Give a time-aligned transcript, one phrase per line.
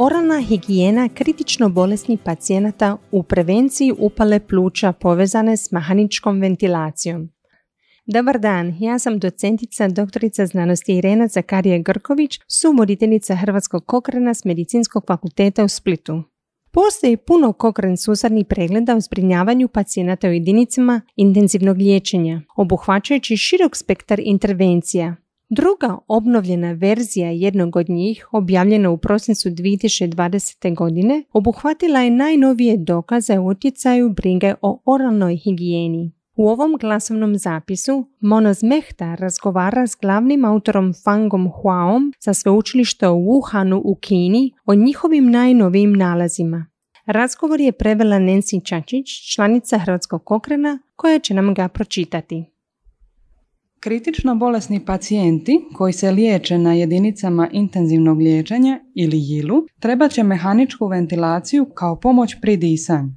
[0.00, 7.28] Oralna higijena kritično bolesnih pacijenata u prevenciji upale pluća povezane s mehaničkom ventilacijom.
[8.06, 15.04] Dobar dan, ja sam docentica doktorica znanosti Irena Zakarija Grković, sumoriteljica Hrvatskog kokrena s Medicinskog
[15.06, 16.22] fakulteta u Splitu.
[16.70, 24.20] Postoji puno kokren susarnih pregleda u zbrinjavanju pacijenata u jedinicama intenzivnog liječenja, obuhvaćajući širok spektar
[24.24, 25.16] intervencija.
[25.50, 30.74] Druga obnovljena verzija jednog od njih, objavljena u prosincu 2020.
[30.74, 36.12] godine, obuhvatila je najnovije dokaze o utjecaju brige o oralnoj higijeni.
[36.36, 43.24] U ovom glasovnom zapisu Monoz Mehta razgovara s glavnim autorom Fangom Huaom sa sveučilišta u
[43.24, 46.66] Wuhanu u Kini o njihovim najnovijim nalazima.
[47.06, 52.44] Razgovor je prevela Nancy Čačić, članica Hrvatskog kokrena, koja će nam ga pročitati.
[53.80, 60.86] Kritično bolesni pacijenti koji se liječe na jedinicama intenzivnog liječenja ili JILU trebat će mehaničku
[60.86, 63.08] ventilaciju kao pomoć pri disanju.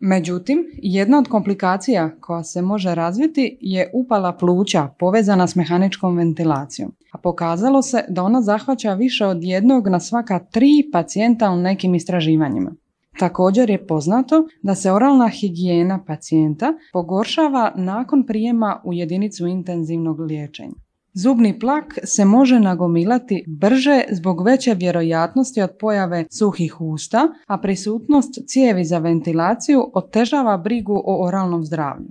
[0.00, 6.92] Međutim, jedna od komplikacija koja se može razviti je upala pluća povezana s mehaničkom ventilacijom,
[7.12, 11.94] a pokazalo se da ona zahvaća više od jednog na svaka tri pacijenta u nekim
[11.94, 12.72] istraživanjima.
[13.18, 20.74] Također je poznato da se oralna higijena pacijenta pogoršava nakon prijema u jedinicu intenzivnog liječenja.
[21.14, 28.30] Zubni plak se može nagomilati brže zbog veće vjerojatnosti od pojave suhih usta, a prisutnost
[28.46, 32.08] cijevi za ventilaciju otežava brigu o oralnom zdravlju.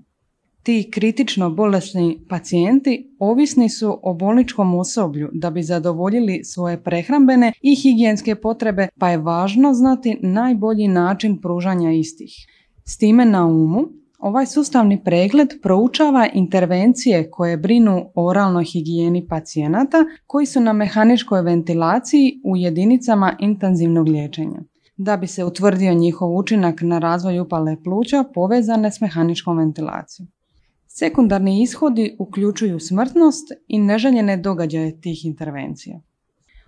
[0.66, 7.76] Ti kritično bolesni pacijenti ovisni su o bolničkom osoblju da bi zadovoljili svoje prehrambene i
[7.76, 12.32] higijenske potrebe, pa je važno znati najbolji način pružanja istih.
[12.86, 13.88] S time na umu,
[14.20, 21.42] Ovaj sustavni pregled proučava intervencije koje brinu o oralnoj higijeni pacijenata koji su na mehaničkoj
[21.42, 24.62] ventilaciji u jedinicama intenzivnog liječenja
[24.98, 30.28] da bi se utvrdio njihov učinak na razvoj upale pluća povezane s mehaničkom ventilacijom.
[30.98, 36.00] Sekundarni ishodi uključuju smrtnost i neželjene događaje tih intervencija.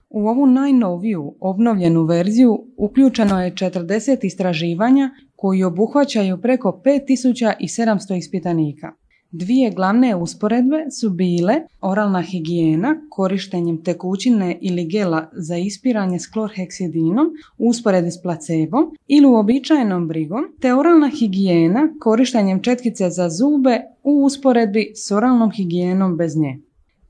[0.09, 8.93] U ovu najnoviju obnovljenu verziju uključeno je 40 istraživanja koji obuhvaćaju preko 5700 ispitanika.
[9.31, 17.27] Dvije glavne usporedbe su bile oralna higijena korištenjem tekućine ili gela za ispiranje s klorheksidinom
[17.57, 24.23] u usporedi s placebom ili uobičajenom brigom, te oralna higijena korištenjem četkice za zube u
[24.25, 26.59] usporedbi s oralnom higijenom bez nje.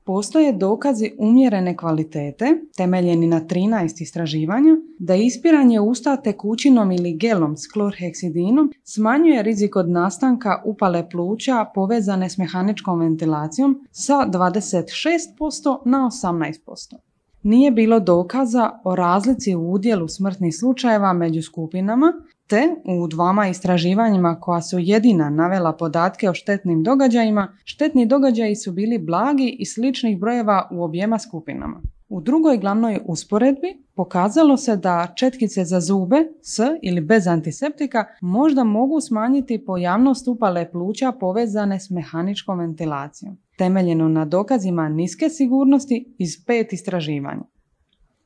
[0.08, 2.46] Postoje dokazi umjerene kvalitete,
[2.76, 9.88] temeljeni na 13 istraživanja, da ispiranje usta tekućinom ili gelom s klorheksidinom smanjuje rizik od
[9.88, 16.94] nastanka upale pluća povezane s mehaničkom ventilacijom sa 26% na 18%.
[17.42, 22.12] Nije bilo dokaza o razlici u udjelu smrtnih slučajeva među skupinama,
[22.48, 28.72] te u dvama istraživanjima koja su jedina navela podatke o štetnim događajima, štetni događaji su
[28.72, 31.80] bili blagi i sličnih brojeva u objema skupinama.
[32.08, 38.64] U drugoj glavnoj usporedbi pokazalo se da četkice za zube s ili bez antiseptika možda
[38.64, 46.44] mogu smanjiti pojavnost upale pluća povezane s mehaničkom ventilacijom, temeljeno na dokazima niske sigurnosti iz
[46.46, 47.42] pet istraživanja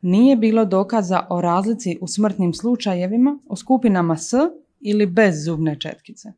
[0.02, 4.32] nije bilo dokaza o razlici u smrtnim slučajevima u skupinama S
[4.80, 6.32] ili bez zubne četkice.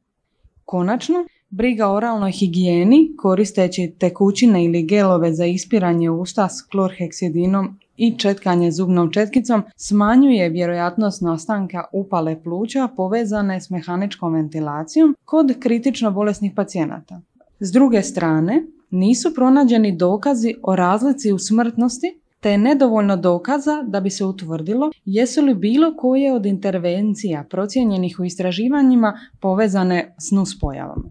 [0.64, 8.18] Konačno, briga o oralnoj higijeni koristeći tekućine ili gelove za ispiranje usta s klorheksidinom i
[8.18, 16.52] četkanje zubnom četkicom smanjuje vjerojatnost nastanka upale pluća povezane s mehaničkom ventilacijom kod kritično bolesnih
[16.56, 17.20] pacijenata.
[17.60, 24.00] S druge strane, nisu pronađeni dokazi o razlici u smrtnosti te je nedovoljno dokaza da
[24.00, 31.10] bi se utvrdilo jesu li bilo koje od intervencija procijenjenih u istraživanjima povezane s nuspojavama.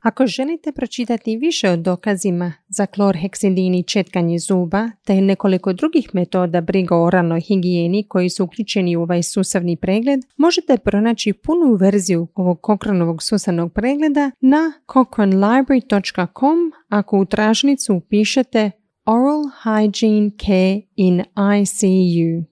[0.00, 6.60] Ako želite pročitati više o dokazima za klorheksidin i četkanje zuba, te nekoliko drugih metoda
[6.60, 12.26] briga o oralnoj higijeni koji su uključeni u ovaj sustavni pregled, možete pronaći punu verziju
[12.34, 18.70] ovog Cochranovog sustavnog pregleda na cochranelibrary.com ako u tražnicu upišete
[19.10, 22.46] Oral Hygiene Care in ICU.